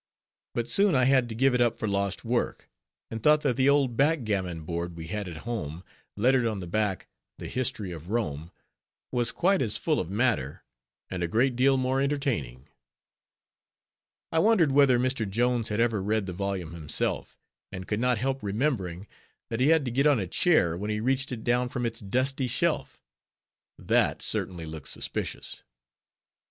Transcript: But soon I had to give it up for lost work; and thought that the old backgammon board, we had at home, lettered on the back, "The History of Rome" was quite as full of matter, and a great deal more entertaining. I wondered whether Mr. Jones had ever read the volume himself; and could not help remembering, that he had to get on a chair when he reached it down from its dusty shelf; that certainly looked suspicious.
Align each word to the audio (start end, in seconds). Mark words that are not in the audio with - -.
But 0.55 0.67
soon 0.67 0.95
I 0.95 1.03
had 1.03 1.29
to 1.29 1.35
give 1.35 1.53
it 1.53 1.61
up 1.61 1.77
for 1.77 1.87
lost 1.87 2.25
work; 2.25 2.67
and 3.11 3.21
thought 3.21 3.41
that 3.41 3.55
the 3.55 3.69
old 3.69 3.95
backgammon 3.95 4.63
board, 4.63 4.97
we 4.97 5.05
had 5.05 5.27
at 5.27 5.45
home, 5.45 5.83
lettered 6.17 6.47
on 6.47 6.59
the 6.59 6.65
back, 6.65 7.07
"The 7.37 7.47
History 7.47 7.91
of 7.91 8.09
Rome" 8.09 8.51
was 9.11 9.31
quite 9.31 9.61
as 9.61 9.77
full 9.77 9.99
of 9.99 10.09
matter, 10.09 10.63
and 11.11 11.21
a 11.21 11.27
great 11.27 11.55
deal 11.55 11.77
more 11.77 12.01
entertaining. 12.01 12.67
I 14.31 14.39
wondered 14.39 14.71
whether 14.71 14.97
Mr. 14.97 15.29
Jones 15.29 15.69
had 15.69 15.79
ever 15.79 16.01
read 16.01 16.25
the 16.25 16.33
volume 16.33 16.73
himself; 16.73 17.37
and 17.71 17.87
could 17.87 17.99
not 17.99 18.17
help 18.17 18.41
remembering, 18.41 19.05
that 19.51 19.59
he 19.59 19.67
had 19.67 19.85
to 19.85 19.91
get 19.91 20.07
on 20.07 20.19
a 20.19 20.25
chair 20.25 20.75
when 20.75 20.89
he 20.89 20.99
reached 20.99 21.31
it 21.31 21.43
down 21.43 21.69
from 21.69 21.85
its 21.85 21.99
dusty 21.99 22.47
shelf; 22.47 23.03
that 23.77 24.23
certainly 24.23 24.65
looked 24.65 24.87
suspicious. 24.87 25.61